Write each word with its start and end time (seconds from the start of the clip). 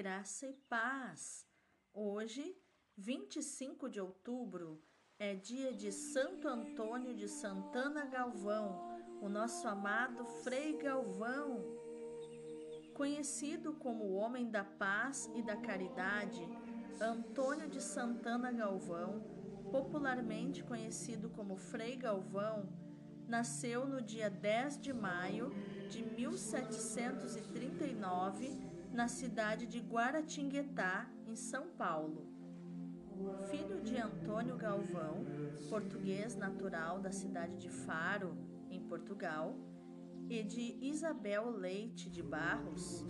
graça 0.00 0.46
e 0.46 0.54
paz. 0.66 1.46
Hoje, 1.92 2.56
25 2.96 3.86
de 3.86 4.00
outubro, 4.00 4.82
é 5.18 5.34
dia 5.34 5.74
de 5.74 5.92
Santo 5.92 6.48
Antônio 6.48 7.14
de 7.14 7.28
Santana 7.28 8.06
Galvão, 8.06 8.80
o 9.20 9.28
nosso 9.28 9.68
amado 9.68 10.24
Frei 10.42 10.78
Galvão. 10.78 11.62
Conhecido 12.94 13.74
como 13.74 14.04
o 14.04 14.14
homem 14.14 14.50
da 14.50 14.64
paz 14.64 15.30
e 15.34 15.42
da 15.42 15.58
caridade, 15.58 16.48
Antônio 16.98 17.68
de 17.68 17.82
Santana 17.82 18.50
Galvão, 18.50 19.20
popularmente 19.70 20.64
conhecido 20.64 21.28
como 21.28 21.58
Frei 21.58 21.94
Galvão, 21.94 22.66
nasceu 23.28 23.86
no 23.86 24.00
dia 24.00 24.30
10 24.30 24.80
de 24.80 24.94
maio 24.94 25.50
de 25.90 26.02
1739 26.02 28.79
na 28.92 29.06
cidade 29.06 29.66
de 29.66 29.78
Guaratinguetá, 29.78 31.08
em 31.26 31.36
São 31.36 31.68
Paulo. 31.68 32.26
Filho 33.50 33.80
de 33.82 33.96
Antônio 33.96 34.56
Galvão, 34.56 35.24
português 35.68 36.34
natural 36.36 36.98
da 36.98 37.12
cidade 37.12 37.56
de 37.56 37.68
Faro, 37.68 38.36
em 38.68 38.80
Portugal, 38.80 39.54
e 40.28 40.42
de 40.42 40.76
Isabel 40.80 41.50
Leite 41.50 42.08
de 42.08 42.22
Barros, 42.22 43.04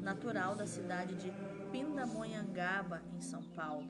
natural 0.00 0.54
da 0.54 0.66
cidade 0.66 1.14
de 1.16 1.32
Pindamonhangaba, 1.70 3.02
em 3.14 3.20
São 3.20 3.42
Paulo. 3.42 3.88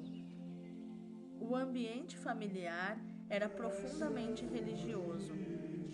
O 1.40 1.56
ambiente 1.56 2.16
familiar 2.16 2.98
era 3.28 3.48
profundamente 3.48 4.44
religioso. 4.44 5.32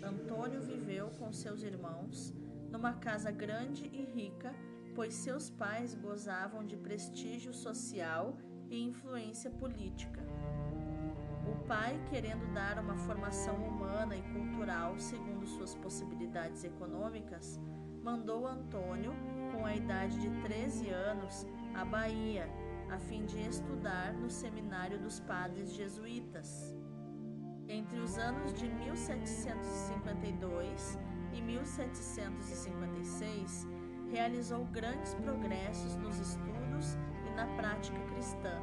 Antônio 0.03 0.61
viveu 0.61 1.09
com 1.11 1.31
seus 1.31 1.63
irmãos 1.63 2.33
numa 2.71 2.93
casa 2.93 3.31
grande 3.31 3.85
e 3.85 4.03
rica 4.03 4.53
pois 4.99 5.13
seus 5.13 5.49
pais 5.49 5.95
gozavam 5.95 6.65
de 6.65 6.75
prestígio 6.75 7.53
social 7.53 8.37
e 8.69 8.83
influência 8.83 9.49
política. 9.49 10.21
O 11.47 11.55
pai, 11.65 11.97
querendo 12.09 12.53
dar 12.53 12.77
uma 12.79 12.97
formação 12.97 13.55
humana 13.55 14.17
e 14.17 14.21
cultural 14.33 14.99
segundo 14.99 15.47
suas 15.47 15.73
possibilidades 15.73 16.65
econômicas, 16.65 17.57
mandou 18.03 18.45
Antônio, 18.45 19.13
com 19.53 19.65
a 19.65 19.73
idade 19.73 20.19
de 20.19 20.29
13 20.41 20.89
anos, 20.89 21.47
à 21.73 21.85
Bahia, 21.85 22.49
a 22.89 22.99
fim 22.99 23.25
de 23.25 23.39
estudar 23.39 24.13
no 24.15 24.29
Seminário 24.29 24.99
dos 24.99 25.21
Padres 25.21 25.71
Jesuítas. 25.71 26.75
Entre 27.69 27.97
os 27.99 28.17
anos 28.17 28.53
de 28.53 28.67
1752 28.67 30.99
e 31.31 31.41
1756, 31.41 33.78
realizou 34.11 34.65
grandes 34.65 35.15
progressos 35.15 35.95
nos 35.95 36.19
estudos 36.19 36.97
e 37.27 37.31
na 37.35 37.47
prática 37.55 37.99
cristã. 38.13 38.61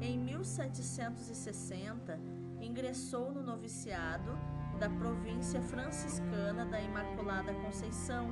Em 0.00 0.18
1760, 0.18 2.18
ingressou 2.60 3.30
no 3.32 3.42
noviciado 3.42 4.38
da 4.78 4.88
província 4.90 5.60
franciscana 5.62 6.64
da 6.66 6.80
Imaculada 6.80 7.52
Conceição, 7.54 8.28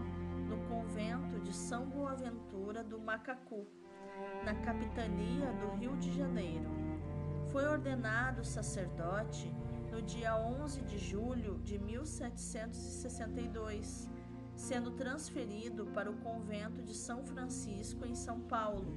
no 0.49 0.59
convento 0.69 1.41
de 1.41 1.53
São 1.53 1.89
Boaventura 1.89 2.85
do 2.85 2.99
Macacu, 2.99 3.67
na 4.45 4.55
capitania 4.57 5.53
do 5.53 5.71
Rio 5.77 5.97
de 5.97 6.13
Janeiro. 6.13 6.69
Foi 7.51 7.65
ordenado 7.65 8.45
sacerdote 8.45 9.51
no 9.91 10.03
dia 10.03 10.37
11 10.37 10.83
de 10.83 10.99
julho 10.99 11.59
de 11.61 11.79
1762 11.79 14.11
sendo 14.57 14.93
transferido 14.93 15.87
para 15.87 16.11
o 16.11 16.17
convento 16.17 16.83
de 16.83 16.95
São 16.95 17.25
Francisco 17.25 18.07
em 18.07 18.15
São 18.15 18.41
Paulo, 18.41 18.95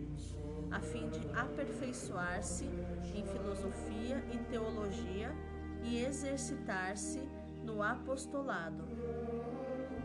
a 0.71 0.79
fim 0.79 1.09
de 1.09 1.19
aperfeiçoar-se 1.31 2.65
em 3.13 3.25
filosofia 3.25 4.23
e 4.31 4.37
teologia 4.49 5.35
e 5.83 6.03
exercitar-se 6.03 7.19
no 7.63 7.81
apostolado. 7.81 8.83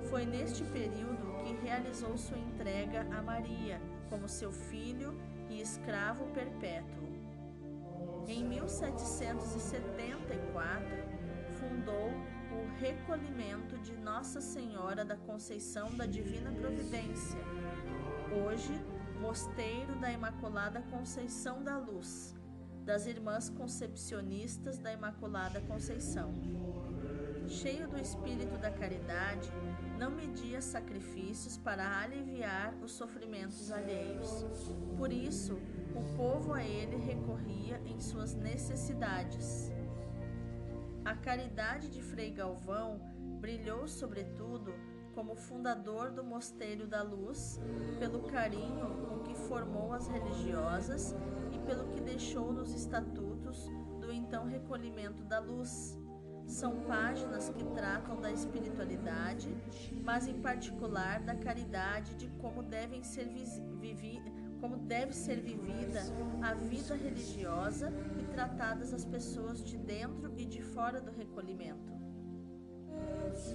Foi 0.08 0.24
neste 0.24 0.64
período 0.64 1.44
que 1.44 1.52
realizou 1.64 2.16
sua 2.16 2.38
entrega 2.38 3.02
a 3.16 3.22
Maria 3.22 3.80
como 4.08 4.28
seu 4.28 4.50
filho 4.50 5.14
e 5.48 5.60
escravo 5.60 6.24
perpétuo. 6.32 7.08
Em 8.26 8.44
1774, 8.44 10.88
fundou 11.58 12.10
o 12.60 12.78
recolhimento 12.78 13.78
de 13.78 13.96
Nossa 13.96 14.40
Senhora 14.40 15.02
da 15.04 15.16
Conceição 15.16 15.90
da 15.96 16.04
Divina 16.04 16.52
Providência, 16.52 17.40
hoje 18.44 18.72
Mosteiro 19.18 19.98
da 19.98 20.12
Imaculada 20.12 20.82
Conceição 20.90 21.62
da 21.62 21.78
Luz, 21.78 22.34
das 22.84 23.06
Irmãs 23.06 23.48
Concepcionistas 23.48 24.78
da 24.78 24.92
Imaculada 24.92 25.60
Conceição. 25.62 26.34
Cheio 27.48 27.88
do 27.88 27.98
espírito 27.98 28.58
da 28.58 28.70
caridade, 28.70 29.50
não 29.98 30.10
media 30.10 30.60
sacrifícios 30.60 31.56
para 31.56 32.00
aliviar 32.00 32.74
os 32.82 32.92
sofrimentos 32.92 33.72
alheios. 33.72 34.44
Por 34.98 35.10
isso, 35.10 35.58
o 35.94 36.16
povo 36.16 36.52
a 36.52 36.62
ele 36.62 36.96
recorria 36.96 37.80
em 37.86 37.98
suas 37.98 38.34
necessidades. 38.34 39.72
A 41.04 41.14
caridade 41.14 41.88
de 41.88 42.02
Frei 42.02 42.30
Galvão 42.30 43.00
brilhou, 43.40 43.88
sobretudo, 43.88 44.74
como 45.14 45.34
fundador 45.34 46.10
do 46.10 46.22
Mosteiro 46.22 46.86
da 46.86 47.02
Luz, 47.02 47.58
pelo 47.98 48.22
carinho 48.24 49.06
com 49.06 49.20
que 49.20 49.34
formou 49.34 49.92
as 49.92 50.06
religiosas 50.06 51.14
e 51.52 51.58
pelo 51.60 51.88
que 51.88 52.00
deixou 52.00 52.52
nos 52.52 52.74
estatutos 52.74 53.66
do 53.98 54.12
então 54.12 54.46
Recolhimento 54.46 55.24
da 55.24 55.38
Luz. 55.38 55.98
São 56.46 56.80
páginas 56.82 57.48
que 57.48 57.64
tratam 57.64 58.20
da 58.20 58.30
espiritualidade, 58.30 59.56
mas 60.04 60.26
em 60.26 60.40
particular 60.40 61.20
da 61.20 61.34
caridade, 61.34 62.14
de 62.14 62.28
como 62.40 62.62
devem 62.62 63.02
ser 63.02 63.26
vividas 63.26 64.40
como 64.60 64.76
deve 64.76 65.14
ser 65.14 65.40
vivida 65.40 66.02
a 66.42 66.52
vida 66.52 66.94
religiosa 66.94 67.90
tratadas 68.30 68.92
as 68.92 69.04
pessoas 69.04 69.62
de 69.62 69.76
dentro 69.76 70.32
e 70.36 70.44
de 70.44 70.62
fora 70.62 71.00
do 71.00 71.10
recolhimento. 71.10 71.92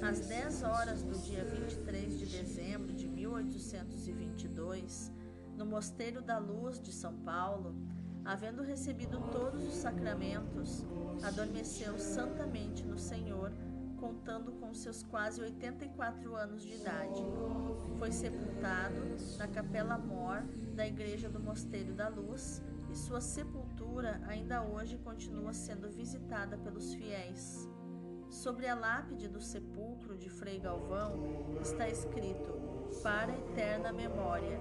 Às 0.02 0.28
10 0.28 0.63
horas 0.63 1.03
do 1.03 1.18
dia 1.19 1.44
23 1.44 2.19
de 2.19 2.25
dezembro 2.25 2.94
de 2.94 3.08
1822, 3.08 5.12
no 5.58 5.66
Mosteiro 5.66 6.22
da 6.22 6.38
Luz 6.38 6.81
de 6.81 6.91
São 6.91 7.16
Paulo, 7.19 7.75
havendo 8.24 8.64
recebido 8.64 9.19
todos 9.31 9.66
os 9.66 9.75
sacramentos, 9.75 10.85
adormeceu 11.24 11.97
santamente 11.97 12.85
no 12.85 12.97
Senhor 12.97 13.52
contando 13.97 14.52
com 14.53 14.74
seus 14.74 15.03
quase 15.03 15.41
84 15.41 16.35
anos 16.35 16.64
de 16.64 16.74
idade. 16.74 17.24
Foi 17.97 18.12
sepultado 18.12 19.16
na 19.38 19.47
Capela 19.47 19.97
Mor 19.97 20.44
da 20.75 20.85
Igreja 20.85 21.30
do 21.30 21.40
Mosteiro 21.40 21.94
da 21.94 22.09
Luz 22.09 22.62
e 22.95 22.97
sua 22.97 23.19
sepultura 23.19 24.22
ainda 24.25 24.63
hoje 24.63 24.97
continua 24.97 25.51
sendo 25.51 25.89
visitada 25.89 26.57
pelos 26.57 26.94
fiéis. 26.94 27.69
Sobre 28.29 28.69
a 28.69 28.73
lápide 28.73 29.28
do 29.28 29.41
sepulcro 29.41 30.17
de 30.17 30.29
Frei 30.29 30.59
Galvão 30.59 31.57
está 31.61 31.89
escrito: 31.89 32.53
Para 33.03 33.34
eterna 33.34 33.91
memória. 33.91 34.57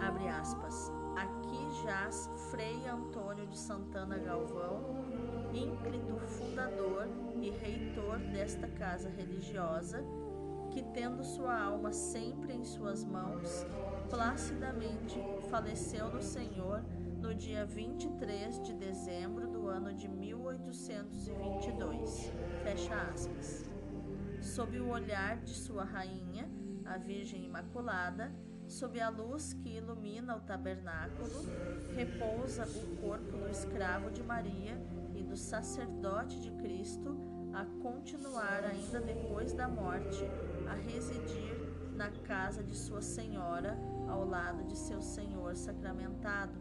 Abre 0.00 0.28
aspas. 0.28 0.92
Aqui 1.16 1.82
jaz 1.84 2.30
Frei 2.50 2.86
Antônio 2.86 3.48
de 3.48 3.58
Santana 3.58 4.18
Galvão, 4.18 4.80
ínclito 5.52 6.16
fundador 6.28 7.08
e 7.40 7.50
reitor 7.50 8.18
desta 8.32 8.68
casa 8.68 9.08
religiosa, 9.10 10.04
que, 10.72 10.82
tendo 10.82 11.22
sua 11.22 11.60
alma 11.60 11.92
sempre 11.92 12.54
em 12.54 12.64
suas 12.64 13.04
mãos, 13.04 13.66
placidamente 14.08 15.22
faleceu 15.50 16.08
no 16.08 16.22
Senhor 16.22 16.82
no 17.20 17.34
dia 17.34 17.66
23 17.66 18.62
de 18.62 18.72
dezembro 18.72 19.46
do 19.46 19.68
ano 19.68 19.92
de 19.92 20.08
1822. 20.08 22.32
Fecha 22.64 22.94
aspas. 23.12 23.70
Sob 24.40 24.80
o 24.80 24.88
olhar 24.88 25.36
de 25.36 25.52
sua 25.54 25.84
rainha, 25.84 26.50
a 26.84 26.96
Virgem 26.96 27.44
Imaculada, 27.44 28.32
sob 28.66 28.98
a 29.00 29.10
luz 29.10 29.52
que 29.52 29.76
ilumina 29.76 30.36
o 30.36 30.40
tabernáculo, 30.40 31.46
repousa 31.94 32.66
o 32.66 32.96
corpo 32.96 33.36
do 33.36 33.46
escravo 33.48 34.10
de 34.10 34.22
Maria 34.22 34.80
e 35.14 35.22
do 35.22 35.36
sacerdote 35.36 36.40
de 36.40 36.50
Cristo 36.52 37.14
a 37.52 37.66
continuar 37.82 38.64
ainda 38.64 38.98
depois 39.00 39.52
da 39.52 39.68
morte 39.68 40.24
a 40.72 40.74
residir 40.74 41.54
na 41.94 42.10
casa 42.10 42.64
de 42.64 42.74
sua 42.74 43.02
senhora 43.02 43.78
ao 44.08 44.24
lado 44.26 44.64
de 44.64 44.76
seu 44.76 45.02
senhor 45.02 45.54
sacramentado. 45.54 46.58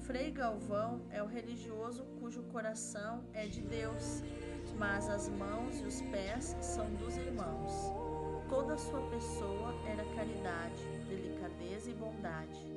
Frei 0.00 0.30
Galvão 0.32 1.06
é 1.10 1.22
o 1.22 1.26
religioso 1.26 2.04
cujo 2.18 2.42
coração 2.54 3.24
é 3.32 3.46
de 3.46 3.62
Deus, 3.62 4.22
mas 4.76 5.08
as 5.08 5.28
mãos 5.28 5.80
e 5.80 5.84
os 5.84 6.02
pés 6.02 6.56
são 6.60 6.92
dos 6.96 7.16
irmãos. 7.16 7.72
Toda 8.48 8.76
sua 8.76 9.00
pessoa 9.08 9.72
era 9.86 10.04
caridade, 10.16 10.82
delicadeza 11.08 11.90
e 11.90 11.94
bondade. 11.94 12.76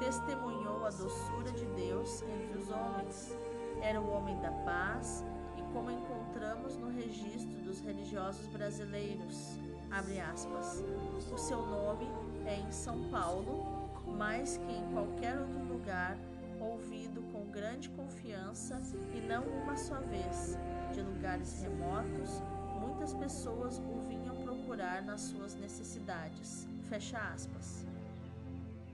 Testemunhou 0.00 0.84
a 0.86 0.90
doçura 0.90 1.52
de 1.52 1.66
Deus 1.66 2.22
entre 2.22 2.58
os 2.58 2.70
homens. 2.70 3.38
Era 3.80 4.00
o 4.00 4.10
homem 4.10 4.40
da 4.40 4.50
paz 4.50 5.24
e 5.56 5.62
como 5.72 5.90
encontramos 5.90 6.76
no 6.76 6.88
registro 6.88 7.43
dos 7.74 7.80
religiosos 7.80 8.46
brasileiros, 8.46 9.58
abre 9.90 10.20
aspas, 10.20 10.84
o 11.32 11.36
seu 11.36 11.66
nome 11.66 12.06
é 12.46 12.60
em 12.60 12.70
São 12.70 13.08
Paulo, 13.10 13.90
mais 14.16 14.56
que 14.58 14.72
em 14.72 14.92
qualquer 14.92 15.36
outro 15.36 15.58
lugar, 15.64 16.16
ouvido 16.60 17.20
com 17.32 17.50
grande 17.50 17.88
confiança 17.90 18.80
e 19.12 19.20
não 19.20 19.42
uma 19.42 19.76
só 19.76 19.98
vez, 20.02 20.56
de 20.92 21.02
lugares 21.02 21.62
remotos, 21.62 22.40
muitas 22.80 23.12
pessoas 23.12 23.78
o 23.78 24.00
vinham 24.08 24.36
procurar 24.36 25.02
nas 25.02 25.22
suas 25.22 25.56
necessidades. 25.56 26.68
Fecha 26.88 27.18
aspas. 27.18 27.84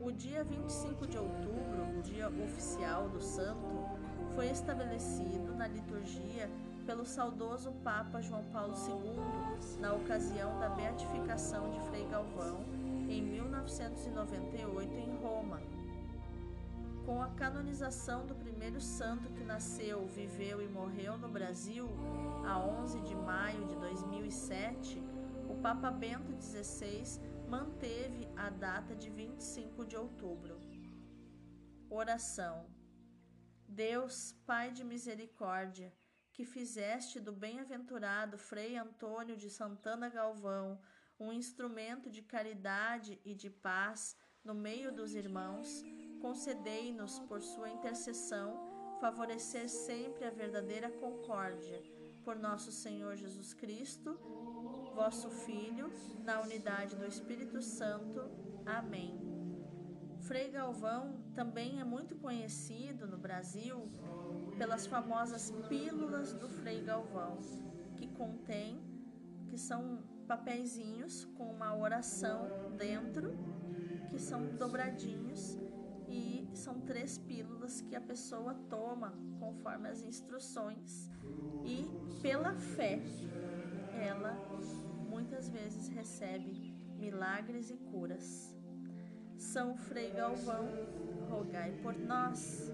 O 0.00 0.11
dia 0.11 0.43
25 0.43 1.06
de 1.06 1.19
outubro, 1.19 2.00
dia 2.02 2.29
oficial 2.29 3.11
do 3.11 3.20
santo, 3.20 3.61
foi 4.35 4.49
estabelecido 4.49 5.55
na 5.55 5.69
liturgia 5.69 6.50
pelo 6.87 7.05
saudoso 7.05 7.70
Papa 7.85 8.23
João 8.23 8.43
Paulo 8.44 8.73
II 8.88 9.79
na 9.79 9.93
ocasião 9.93 10.58
da 10.58 10.70
beatificação 10.70 11.70
de 11.70 11.81
Frei 11.81 12.06
Galvão 12.06 12.64
em 13.11 13.20
1998 13.20 14.91
em 14.94 15.17
Roma. 15.19 15.61
Com 17.05 17.23
a 17.23 17.29
canonização 17.29 18.25
do 18.25 18.35
primeiro 18.35 18.81
santo 18.81 19.29
que 19.31 19.44
nasceu, 19.44 20.06
viveu 20.06 20.62
e 20.62 20.69
morreu 20.69 21.19
no 21.19 21.29
Brasil, 21.29 21.87
a 22.46 22.58
11 22.58 23.00
de 23.03 23.14
maio 23.14 23.67
de 23.67 23.76
2007, 23.76 25.03
o 25.46 25.56
Papa 25.56 25.91
Bento 25.91 26.32
XVI 26.41 27.20
manteve 27.50 28.29
a 28.37 28.49
data 28.49 28.94
de 28.94 29.11
25 29.11 29.85
de 29.85 29.97
outubro. 29.97 30.61
Oração. 31.91 32.70
Deus, 33.67 34.32
Pai 34.47 34.70
de 34.70 34.85
misericórdia, 34.85 35.93
que 36.32 36.44
fizeste 36.44 37.19
do 37.19 37.32
bem-aventurado 37.32 38.38
Frei 38.38 38.76
Antônio 38.76 39.37
de 39.37 39.50
Santana 39.50 40.08
Galvão 40.08 40.81
um 41.19 41.32
instrumento 41.32 42.08
de 42.08 42.23
caridade 42.23 43.20
e 43.25 43.35
de 43.35 43.50
paz 43.50 44.17
no 44.44 44.55
meio 44.55 44.91
dos 44.91 45.14
irmãos, 45.14 45.82
concedei-nos, 46.23 47.19
por 47.29 47.43
sua 47.43 47.69
intercessão, 47.69 48.49
favorecer 49.00 49.69
sempre 49.69 50.25
a 50.25 50.31
verdadeira 50.31 50.88
concórdia. 50.88 51.82
Por 52.25 52.37
nosso 52.37 52.70
Senhor 52.70 53.17
Jesus 53.17 53.53
Cristo, 53.53 54.19
vosso 54.94 55.31
Filho, 55.31 55.90
na 56.25 56.40
unidade 56.40 56.96
do 56.96 57.06
Espírito 57.06 57.62
Santo. 57.62 58.31
Amém. 58.66 59.19
Frei 60.20 60.50
Galvão 60.50 61.16
também 61.34 61.81
é 61.81 61.84
muito 61.84 62.14
conhecido 62.16 63.06
no 63.06 63.16
Brasil 63.16 63.90
pelas 64.58 64.87
famosas 64.87 65.50
pílulas 65.69 66.32
do 66.34 66.48
Frei 66.48 66.82
Galvão, 66.82 67.38
que 67.96 68.06
contém, 68.08 68.81
que 69.48 69.56
são 69.56 70.02
papeizinhos 70.28 71.25
com 71.36 71.50
uma 71.50 71.75
oração 71.75 72.46
dentro, 72.76 73.32
que 74.10 74.19
são 74.19 74.54
dobradinhos 74.56 75.58
e 76.08 76.48
são 76.54 76.81
três 76.81 77.16
pílulas 77.16 77.81
que 77.81 77.96
a 77.96 78.00
pessoa 78.00 78.54
toma 78.69 79.14
conforme 79.38 79.88
as 79.88 80.02
instruções 80.02 81.10
e 81.64 81.88
pela 82.20 82.54
fé 82.54 83.00
ela 84.00 84.36
vezes 85.50 85.88
recebe 85.88 86.73
milagres 86.99 87.70
e 87.70 87.76
curas. 87.76 88.55
São 89.37 89.76
Frei 89.76 90.11
Galvão, 90.11 90.69
rogai 91.29 91.73
por 91.82 91.97
nós. 91.99 92.70